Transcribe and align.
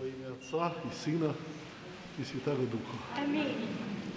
Во 0.00 0.06
имя 0.06 0.32
Отца 0.32 0.74
и 0.82 1.04
Сына 1.04 1.34
и 2.16 2.24
Святого 2.24 2.64
Духа. 2.64 2.96
Аминь. 3.18 3.66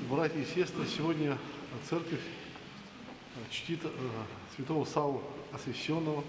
Братья 0.10 0.40
и 0.40 0.46
сестры, 0.46 0.86
сегодня 0.88 1.38
церковь 1.90 2.22
э, 3.36 3.40
чтит 3.52 3.82
э, 3.84 3.90
святого 4.56 4.86
Саву 4.86 5.22
Освященного. 5.52 6.24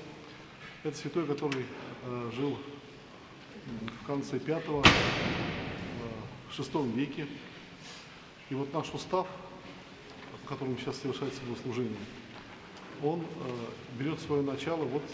Это 0.82 0.96
святой, 0.96 1.24
который 1.28 1.66
э, 2.02 2.30
жил 2.34 2.58
в 4.02 4.06
конце 4.08 4.40
в 4.40 4.82
шестом 6.52 6.90
веке. 6.90 7.28
И 8.50 8.56
вот 8.56 8.74
наш 8.74 8.92
устав, 8.92 9.28
по 10.42 10.48
которому 10.48 10.76
сейчас 10.78 10.96
совершается 10.96 11.40
богослужение, 11.42 12.00
он 13.04 13.24
берет 14.00 14.18
свое 14.18 14.42
начало 14.42 14.82
вот 14.84 15.04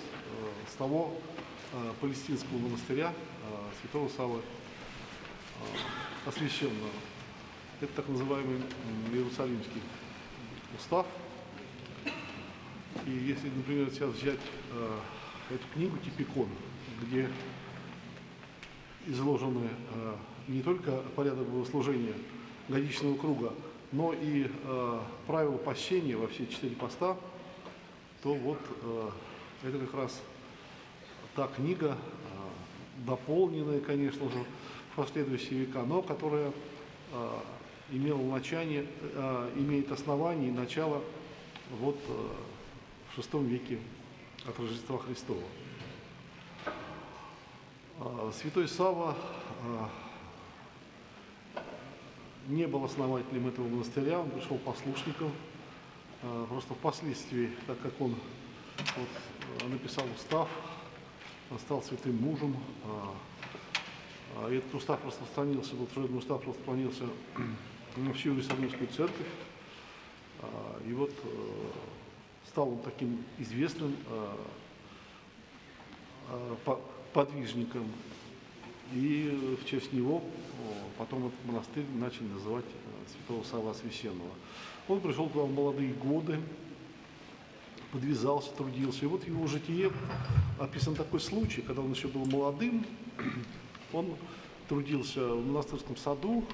с 0.66 0.76
того 0.76 1.20
палестинского 2.00 2.58
монастыря 2.58 3.12
э, 3.12 3.80
святого 3.80 4.08
Савы 4.08 4.40
э, 4.40 6.28
Освященного. 6.28 6.90
Это 7.80 7.92
так 7.94 8.08
называемый 8.08 8.60
Иерусалимский 9.12 9.82
устав. 10.76 11.06
И 13.06 13.10
если, 13.10 13.48
например, 13.48 13.90
сейчас 13.90 14.10
взять 14.14 14.40
э, 14.72 14.98
эту 15.50 15.64
книгу 15.74 15.96
«Типикон», 15.98 16.48
где 17.02 17.28
изложены 19.06 19.68
э, 19.94 20.16
не 20.48 20.62
только 20.62 21.02
порядок 21.16 21.48
богослужения 21.48 22.14
годичного 22.68 23.16
круга, 23.16 23.52
но 23.92 24.12
и 24.12 24.48
э, 24.48 25.00
правила 25.26 25.56
пощения 25.56 26.16
во 26.16 26.28
все 26.28 26.46
четыре 26.46 26.76
поста, 26.76 27.16
то 28.22 28.34
вот 28.34 28.60
э, 28.82 29.10
это 29.64 29.78
как 29.78 29.94
раз 29.94 30.20
та 31.34 31.46
книга, 31.48 31.96
э, 31.96 33.06
дополненная, 33.06 33.80
конечно 33.80 34.28
же, 34.30 34.44
в 34.92 34.96
последующие 34.96 35.60
века, 35.60 35.82
но 35.82 36.02
которая 36.02 36.52
э, 37.12 37.30
имела 37.92 38.22
начание, 38.22 38.86
э, 39.00 39.50
имеет 39.56 39.90
основание 39.92 40.48
и 40.48 40.52
начало 40.52 41.02
вот 41.78 41.96
в 43.10 43.14
шестом 43.14 43.46
веке 43.46 43.78
от 44.46 44.58
Рождества 44.58 44.98
Христова. 44.98 45.42
А, 48.00 48.32
Святой 48.32 48.66
Сава 48.66 49.14
не 52.48 52.66
был 52.66 52.84
основателем 52.84 53.48
этого 53.48 53.68
монастыря, 53.68 54.20
он 54.20 54.30
пришел 54.30 54.58
послушником. 54.58 55.32
А, 56.22 56.46
Просто 56.46 56.74
впоследствии, 56.74 57.50
так 57.66 57.78
как 57.80 58.00
он 58.00 58.16
вот, 58.96 59.68
написал 59.70 60.04
устав, 60.16 60.48
стал 61.58 61.82
святым 61.82 62.16
мужем, 62.16 62.56
а, 62.84 63.14
а, 64.36 64.50
этот 64.50 64.72
устав 64.74 65.04
распространился, 65.04 65.74
вот 65.74 65.88
служебный 65.92 66.18
устав 66.18 66.46
распространился 66.46 67.04
на 67.96 68.12
всю 68.12 68.30
Иерусалимскую 68.30 68.88
церковь. 68.88 69.26
А, 70.42 70.80
И 70.86 70.92
вот 70.92 71.10
э, 71.10 71.28
стал 72.46 72.70
он 72.70 72.78
таким 72.78 73.24
известным 73.38 73.96
по- 76.64 76.80
подвижником. 77.12 77.84
И 78.94 79.56
в 79.60 79.64
честь 79.66 79.92
него 79.92 80.22
потом 80.98 81.26
этот 81.26 81.44
монастырь 81.44 81.84
начали 81.94 82.26
называть 82.26 82.64
э, 82.64 83.10
святого 83.12 83.44
Сава 83.44 83.72
Священного. 83.74 84.30
Он 84.88 85.00
пришел 85.00 85.28
туда 85.28 85.44
в 85.44 85.52
молодые 85.54 85.92
годы, 85.92 86.38
подвязался, 87.92 88.50
трудился. 88.52 89.04
И 89.04 89.08
вот 89.08 89.26
его 89.26 89.46
житие 89.46 89.90
описан 90.58 90.94
такой 90.94 91.20
случай, 91.20 91.62
когда 91.62 91.82
он 91.82 91.92
еще 91.92 92.08
был 92.08 92.24
молодым, 92.24 92.84
он 93.92 94.14
трудился 94.68 95.26
в 95.26 95.46
монастырском 95.46 95.96
саду, 95.96 96.44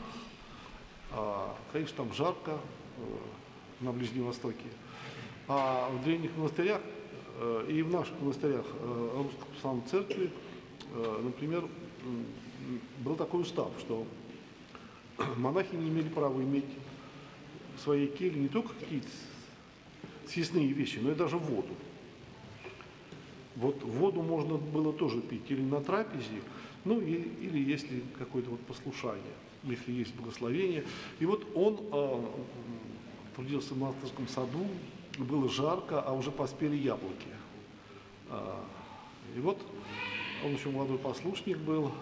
а, 1.12 1.56
конечно, 1.72 1.96
там 1.98 2.12
жарко 2.12 2.52
э, 2.98 3.00
на 3.80 3.92
Ближнем 3.92 4.24
Востоке. 4.26 4.64
А 5.48 5.90
в 5.90 6.02
древних 6.02 6.36
монастырях 6.36 6.80
э, 7.38 7.66
и 7.68 7.82
в 7.82 7.90
наших 7.90 8.18
монастырях 8.20 8.64
э, 8.80 9.10
Русской 9.16 9.44
Православной 9.44 9.82
Церкви, 9.90 10.30
э, 10.92 11.20
например, 11.22 11.64
был 12.98 13.16
такой 13.16 13.42
устав, 13.42 13.70
что 13.78 14.06
монахи 15.36 15.74
не 15.74 15.88
имели 15.88 16.08
права 16.08 16.40
иметь 16.42 16.64
в 17.76 17.80
своей 17.80 18.08
келье 18.08 18.40
не 18.40 18.48
только 18.48 18.74
какие-то 18.74 19.08
съестные 20.28 20.68
вещи, 20.68 20.98
но 20.98 21.12
и 21.12 21.14
даже 21.14 21.36
воду. 21.36 21.74
Вот 23.56 23.82
воду 23.82 24.22
можно 24.22 24.56
было 24.56 24.92
тоже 24.92 25.20
пить 25.20 25.50
или 25.50 25.62
на 25.62 25.80
трапезе, 25.80 26.42
ну 26.84 27.00
и, 27.00 27.14
или 27.14 27.58
если 27.58 28.02
какое-то 28.18 28.50
вот 28.50 28.60
послушание, 28.60 29.24
если 29.64 29.92
есть 29.92 30.14
благословение. 30.14 30.84
И 31.20 31.26
вот 31.26 31.46
он 31.54 31.78
м, 31.90 32.26
трудился 33.34 33.74
в 33.74 33.78
монастырском 33.78 34.28
саду, 34.28 34.66
было 35.18 35.48
жарко, 35.48 36.00
а 36.00 36.12
уже 36.12 36.30
поспели 36.30 36.76
яблоки. 36.76 37.28
А, 38.28 38.62
и 39.34 39.40
вот 39.40 39.58
он 40.44 40.52
еще 40.52 40.68
молодой 40.68 40.98
послушник 40.98 41.58
был, 41.58 41.92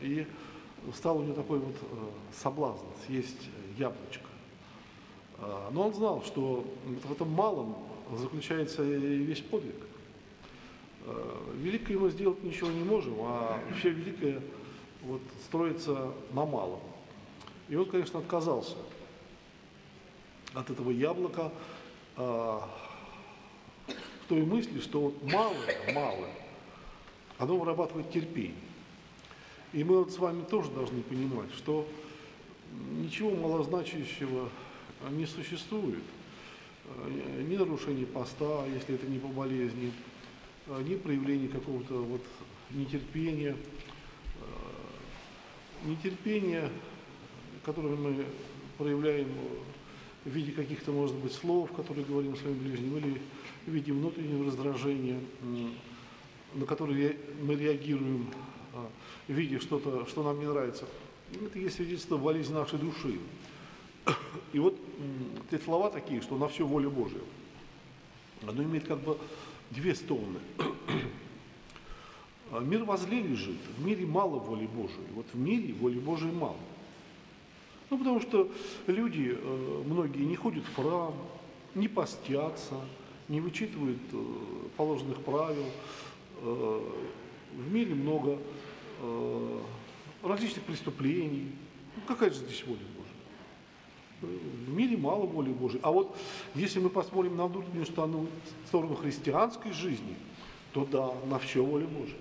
и 0.00 0.26
стал 0.94 1.18
у 1.18 1.22
него 1.22 1.34
такой 1.34 1.58
вот 1.58 1.74
э, 1.74 1.86
соблазн 2.40 2.84
съесть 3.06 3.48
яблочко. 3.76 4.27
А, 5.40 5.70
Но 5.72 5.88
он 5.88 5.94
знал, 5.94 6.22
что 6.24 6.64
в 6.84 7.12
этом 7.12 7.30
малом 7.30 7.76
заключается 8.16 8.82
и 8.82 9.18
весь 9.18 9.40
подвиг. 9.40 9.76
Э, 11.04 11.54
Великое 11.56 11.98
мы 11.98 12.10
сделать 12.10 12.42
ничего 12.42 12.70
не 12.70 12.82
можем, 12.82 13.14
а 13.20 13.60
все 13.78 13.90
великое 13.90 14.42
вот 15.02 15.20
строится 15.44 16.12
на 16.32 16.44
малом. 16.44 16.80
И 17.68 17.76
он, 17.76 17.86
конечно, 17.86 18.18
отказался 18.18 18.76
от 20.54 20.70
этого 20.70 20.90
яблока 20.90 21.52
а, 22.16 22.68
в 23.86 24.28
той 24.28 24.42
мысли, 24.42 24.80
что 24.80 25.14
малое, 25.22 25.94
малое, 25.94 26.34
оно 27.38 27.58
вырабатывает 27.58 28.10
терпение. 28.10 28.56
И 29.72 29.84
мы 29.84 29.98
вот 29.98 30.12
с 30.12 30.18
вами 30.18 30.42
тоже 30.44 30.70
должны 30.70 31.02
понимать, 31.02 31.52
что 31.54 31.86
ничего 32.72 33.30
малозначащего 33.30 34.48
не 35.10 35.26
существует. 35.26 36.02
Э, 36.96 37.42
Ни 37.42 37.56
нарушения 37.56 38.06
поста, 38.06 38.66
если 38.66 38.94
это 38.94 39.06
не 39.06 39.18
по 39.18 39.28
болезни, 39.28 39.92
э, 40.66 40.82
ни 40.86 40.96
проявления 40.96 41.48
какого-то 41.48 41.94
вот 41.94 42.22
нетерпения, 42.70 43.54
э, 43.54 45.88
нетерпения, 45.88 46.70
которое 47.64 47.96
мы 47.96 48.24
проявляем 48.76 49.28
в 50.24 50.30
виде 50.30 50.52
каких-то, 50.52 50.92
может 50.92 51.16
быть, 51.16 51.32
слов, 51.32 51.72
которые 51.72 52.04
говорим 52.04 52.36
своим 52.36 52.58
ближним, 52.58 52.98
или 52.98 53.22
в 53.66 53.70
виде 53.70 53.92
внутреннего 53.92 54.46
раздражения, 54.46 55.20
на 56.54 56.66
которые 56.66 57.16
мы 57.42 57.54
реагируем, 57.54 58.26
видя 59.28 59.60
что-то, 59.60 60.06
что 60.06 60.22
нам 60.22 60.40
не 60.40 60.46
нравится. 60.46 60.86
Это 61.40 61.58
есть 61.58 61.76
свидетельство 61.76 62.16
болезни 62.16 62.54
нашей 62.54 62.78
души. 62.78 63.18
И 64.52 64.58
вот 64.58 64.76
те 65.50 65.58
слова 65.58 65.90
такие, 65.90 66.20
что 66.20 66.36
на 66.36 66.48
все 66.48 66.66
воля 66.66 66.88
Божия. 66.88 67.20
Оно 68.46 68.62
имеет 68.62 68.86
как 68.86 69.00
бы 69.00 69.18
две 69.70 69.94
стороны. 69.94 70.38
А 72.50 72.60
Мир 72.60 72.84
возле 72.84 73.20
лежит, 73.20 73.58
в 73.76 73.84
мире 73.84 74.06
мало 74.06 74.38
воли 74.38 74.66
Божией. 74.66 75.06
Вот 75.14 75.26
в 75.34 75.38
мире 75.38 75.74
воли 75.74 75.98
Божией 75.98 76.32
мало. 76.32 76.56
Ну, 77.90 77.98
потому 77.98 78.22
что 78.22 78.50
люди, 78.86 79.36
э, 79.38 79.82
многие 79.86 80.24
не 80.24 80.34
ходят 80.34 80.64
в 80.64 80.74
храм, 80.74 81.14
не 81.74 81.88
постятся, 81.88 82.80
не 83.28 83.40
вычитывают 83.40 84.00
э, 84.12 84.24
положенных 84.78 85.18
правил. 85.22 85.66
Э, 86.40 86.80
В 87.54 87.72
мире 87.72 87.94
много 87.94 88.38
различных 90.22 90.64
преступлений. 90.64 91.52
Ну, 91.96 92.02
какая 92.06 92.30
же 92.30 92.36
здесь 92.36 92.64
воля 92.66 92.78
Божия? 92.96 93.07
В 94.20 94.72
мире 94.72 94.96
мало 94.96 95.26
воли 95.26 95.50
Божией. 95.50 95.80
А 95.84 95.92
вот 95.92 96.16
если 96.54 96.80
мы 96.80 96.90
посмотрим 96.90 97.36
на 97.36 97.46
внутреннюю 97.46 97.86
сторону, 97.86 98.26
сторону 98.66 98.96
христианской 98.96 99.72
жизни, 99.72 100.16
то 100.72 100.84
да, 100.84 101.12
на 101.28 101.38
все 101.38 101.64
воля 101.64 101.86
Божия. 101.86 102.18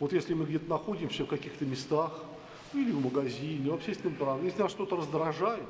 Вот 0.00 0.12
если 0.12 0.34
мы 0.34 0.46
где-то 0.46 0.68
находимся 0.68 1.24
в 1.24 1.28
каких-то 1.28 1.64
местах, 1.64 2.24
ну, 2.72 2.80
или 2.80 2.90
в 2.90 3.04
магазине, 3.04 3.70
в 3.70 3.74
общественном 3.74 4.16
транспорте, 4.16 4.46
если 4.46 4.62
нас 4.62 4.72
что-то 4.72 4.96
раздражает, 4.96 5.64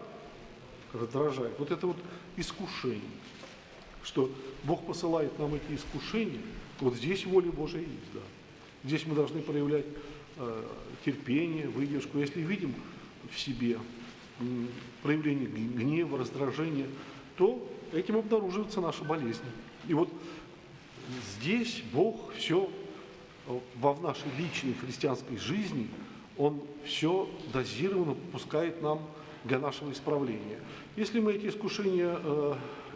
раздражает, 0.93 1.59
вот 1.59 1.71
это 1.71 1.87
вот 1.87 1.97
искушение, 2.37 3.03
что 4.03 4.31
Бог 4.65 4.87
посылает 4.87 5.39
нам 5.39 5.55
эти 5.55 5.75
искушения, 5.75 6.41
вот 6.81 6.95
здесь 6.95 7.27
воля 7.27 7.51
Божия 7.53 7.81
есть, 7.81 8.13
да. 8.15 8.21
Здесь 8.85 9.05
мы 9.05 9.15
должны 9.15 9.43
проявлять 9.43 9.85
э, 10.39 10.65
терпение, 11.05 11.69
выдержку. 11.69 12.19
Если 12.19 12.41
видим 12.41 12.75
в 13.31 13.39
себе 13.39 13.79
проявление 15.03 15.47
гнева, 15.47 16.19
раздражения, 16.19 16.87
то 17.37 17.67
этим 17.93 18.17
обнаруживается 18.17 18.81
наша 18.81 19.05
болезнь. 19.05 19.43
И 19.89 19.95
вот 19.95 20.09
здесь 21.37 21.83
Бог 21.93 22.33
все 22.35 22.71
э, 23.47 23.59
во 23.77 23.93
в 23.93 24.03
нашей 24.03 24.29
личной 24.39 24.75
христианской 24.75 25.37
жизни, 25.37 25.89
Он 26.37 26.61
все 26.85 27.29
дозированно 27.53 28.15
пускает 28.33 28.83
нам 28.83 29.01
для 29.45 29.59
нашего 29.59 29.93
исправления. 29.93 30.59
Если 30.97 31.21
мы 31.21 31.33
эти 31.33 31.47
искушения 31.47 32.19
э, 32.23 32.55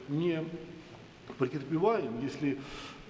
не 0.09 0.45
претерпеваем, 1.39 2.21
если 2.23 2.59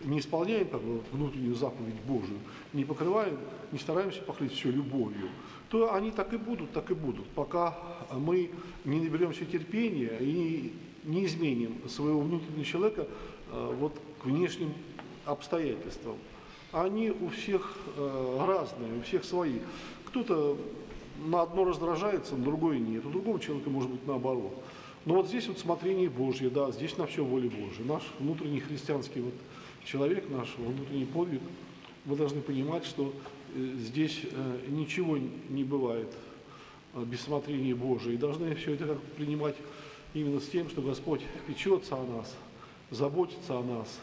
не 0.05 0.19
исполняем 0.21 0.69
как 0.69 0.81
бы, 0.81 1.01
внутреннюю 1.13 1.55
заповедь 1.55 2.01
Божию, 2.07 2.39
не 2.73 2.85
покрываем, 2.85 3.39
не 3.73 3.79
стараемся 3.79 4.23
покрыть 4.23 4.53
все 4.53 4.71
любовью, 4.71 5.29
то 5.71 5.95
они 5.95 6.11
так 6.11 6.33
и 6.33 6.37
будут, 6.37 6.73
так 6.73 6.91
и 6.91 6.95
будут, 6.95 7.27
пока 7.31 7.77
мы 8.13 8.51
не 8.85 9.01
наберемся 9.01 9.45
терпения 9.45 10.17
и 10.21 10.73
не 11.05 11.25
изменим 11.27 11.77
своего 11.89 12.21
внутреннего 12.21 12.65
человека 12.65 13.07
э, 13.53 13.77
вот, 13.79 13.95
к 14.23 14.27
внешним 14.27 14.73
обстоятельствам. 15.25 16.17
Они 16.73 17.11
у 17.11 17.29
всех 17.29 17.77
э, 17.97 18.45
разные, 18.47 18.99
у 18.99 19.03
всех 19.03 19.25
свои. 19.25 19.59
Кто-то 20.07 20.57
на 21.27 21.43
одно 21.43 21.65
раздражается, 21.65 22.37
на 22.37 22.45
другое 22.45 22.79
нет. 22.79 23.05
У 23.05 23.11
другого 23.11 23.39
человека 23.39 23.71
может 23.71 23.91
быть 23.91 24.07
наоборот. 24.07 24.55
Но 25.05 25.15
вот 25.15 25.29
здесь 25.29 25.47
вот 25.49 25.59
смотрение 25.59 26.09
Божье, 26.09 26.49
да, 26.49 26.71
здесь 26.73 26.97
на 26.97 27.07
все 27.07 27.25
воля 27.25 27.51
Божья. 27.51 27.85
Наш 27.85 28.03
внутренний 28.19 28.61
христианский 28.61 29.21
вот 29.21 29.35
человек, 29.85 30.29
наш 30.31 30.55
внутренний 30.57 31.07
подвиг, 31.07 31.41
вы 32.05 32.17
должны 32.17 32.41
понимать, 32.41 32.85
что 32.85 33.15
э, 33.55 33.73
здесь 33.79 34.21
э, 34.25 34.61
ничего 34.69 35.19
не 35.49 35.65
бывает 35.65 36.13
э, 36.95 37.05
без 37.05 37.21
смотрения 37.21 37.75
Божия. 37.75 38.15
И 38.15 38.17
должны 38.17 38.55
все 38.55 38.75
это 38.75 38.99
принимать 39.17 39.57
именно 40.13 40.41
с 40.41 40.49
тем, 40.49 40.69
что 40.69 40.83
Господь 40.83 41.23
печется 41.47 41.97
о 41.97 42.05
нас, 42.05 42.35
заботится 42.91 43.59
о 43.59 43.63
нас 43.63 44.01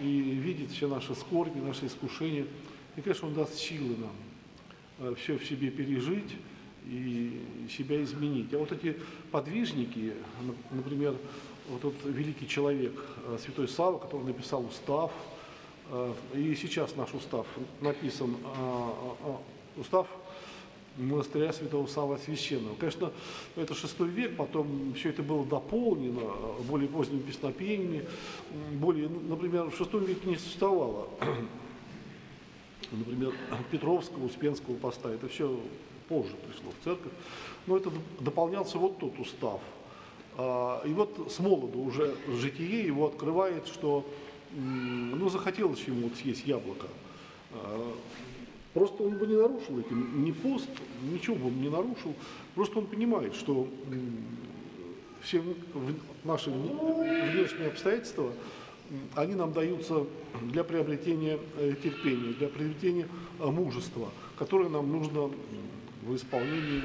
и 0.00 0.04
видит 0.06 0.70
все 0.70 0.88
наши 0.88 1.14
скорби, 1.14 1.58
наши 1.58 1.86
искушения. 1.86 2.46
И, 2.96 3.00
конечно, 3.00 3.28
Он 3.28 3.34
даст 3.34 3.54
силы 3.54 3.96
нам 3.96 5.16
все 5.16 5.36
в 5.36 5.44
себе 5.44 5.70
пережить 5.70 6.36
и 6.86 7.40
себя 7.68 8.02
изменить. 8.02 8.52
А 8.54 8.58
вот 8.58 8.70
эти 8.70 8.96
подвижники, 9.32 10.12
например, 10.70 11.16
вот 11.68 11.80
тот 11.80 11.94
великий 12.04 12.48
человек, 12.48 12.92
э, 13.26 13.38
святой 13.40 13.68
Савва, 13.68 13.98
который 13.98 14.24
написал 14.24 14.64
устав, 14.64 15.12
э, 15.90 16.14
и 16.34 16.54
сейчас 16.54 16.96
наш 16.96 17.12
устав 17.14 17.46
написан, 17.80 18.36
э, 18.44 19.80
устав 19.80 20.06
монастыря 20.96 21.52
святого 21.52 21.86
Савва 21.86 22.18
Священного. 22.18 22.74
Конечно, 22.74 23.12
это 23.56 23.74
шестой 23.74 24.08
век, 24.08 24.36
потом 24.36 24.92
все 24.94 25.08
это 25.08 25.22
было 25.22 25.44
дополнено 25.46 26.34
более 26.68 26.88
поздними 26.88 27.20
песнопениями, 27.20 28.06
более, 28.74 29.08
ну, 29.08 29.20
например, 29.20 29.70
в 29.70 29.76
шестом 29.76 30.04
веке 30.04 30.28
не 30.28 30.36
существовало, 30.36 31.08
например, 32.92 33.32
Петровского, 33.70 34.26
Успенского 34.26 34.74
поста, 34.74 35.10
это 35.10 35.28
все 35.28 35.58
позже 36.08 36.34
пришло 36.46 36.72
в 36.78 36.84
церковь, 36.84 37.12
но 37.66 37.78
это 37.78 37.90
дополнялся 38.20 38.76
вот 38.76 38.98
тот 38.98 39.18
устав– 39.18 39.60
и 40.38 40.92
вот 40.92 41.30
с 41.30 41.38
молоду 41.40 41.82
уже 41.82 42.14
житие 42.28 42.86
его 42.86 43.06
открывает, 43.06 43.66
что 43.66 44.06
ну, 44.54 45.28
захотелось 45.28 45.82
ему 45.86 46.08
вот 46.08 46.16
съесть 46.16 46.46
яблоко. 46.46 46.86
А, 47.52 47.94
просто 48.74 49.02
он 49.02 49.16
бы 49.18 49.26
не 49.26 49.36
нарушил 49.36 49.78
этим, 49.78 50.24
ни 50.24 50.32
пост, 50.32 50.68
ничего 51.02 51.36
бы 51.36 51.46
он 51.48 51.60
не 51.60 51.68
нарушил. 51.68 52.14
Просто 52.54 52.78
он 52.78 52.86
понимает, 52.86 53.34
что 53.34 53.68
все 55.22 55.42
наши 56.24 56.50
внешние 56.50 57.68
обстоятельства, 57.68 58.32
они 59.14 59.34
нам 59.34 59.52
даются 59.52 60.06
для 60.42 60.64
приобретения 60.64 61.38
э, 61.56 61.74
терпения, 61.82 62.34
для 62.34 62.48
приобретения 62.48 63.08
э, 63.38 63.46
мужества, 63.46 64.10
которое 64.38 64.68
нам 64.68 64.90
нужно 64.90 65.30
в 66.02 66.14
исполнении 66.14 66.82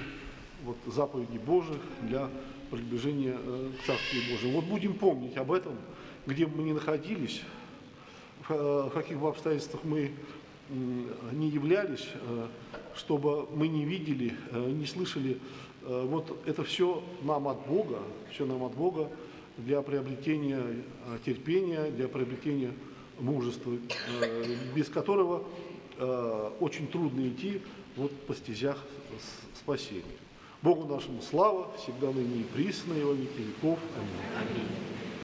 вот, 0.63 0.77
заповедей 0.85 1.39
Божьих 1.39 1.81
для 2.03 2.29
приближения 2.69 3.37
э, 3.37 3.71
к 3.79 3.85
Царству 3.85 4.19
Божьему. 4.31 4.61
Вот 4.61 4.65
будем 4.65 4.93
помнить 4.93 5.37
об 5.37 5.51
этом, 5.51 5.73
где 6.25 6.45
бы 6.45 6.57
мы 6.57 6.63
ни 6.63 6.73
находились, 6.73 7.41
в 8.47 8.51
э, 8.51 8.89
каких 8.93 9.19
бы 9.19 9.29
обстоятельствах 9.29 9.83
мы 9.83 10.11
не 11.31 11.49
являлись, 11.49 12.07
э, 12.13 12.47
чтобы 12.95 13.47
мы 13.55 13.67
не 13.67 13.85
видели, 13.85 14.33
не 14.53 14.85
слышали. 14.85 15.37
Вот 15.81 16.37
это 16.45 16.63
все 16.65 17.01
нам 17.21 17.47
от 17.47 17.65
Бога, 17.65 17.99
все 18.31 18.45
нам 18.45 18.63
от 18.63 18.73
Бога 18.73 19.09
для 19.57 19.81
приобретения 19.81 20.61
терпения, 21.25 21.89
для 21.91 22.09
приобретения 22.09 22.73
мужества, 23.19 23.71
без 24.75 24.89
которого 24.89 25.43
очень 26.59 26.87
трудно 26.87 27.29
идти 27.29 27.61
вот 27.95 28.11
по 28.23 28.35
стезях 28.35 28.83
спасения. 29.55 30.03
Богу 30.61 30.91
нашему 30.91 31.21
слава, 31.21 31.67
всегда 31.77 32.07
ныне 32.07 32.41
и 32.41 32.43
присно, 32.43 32.93
и 32.93 33.03
во 33.03 33.13
веки 33.13 33.39
веков. 33.39 33.79
Аминь. 34.39 34.86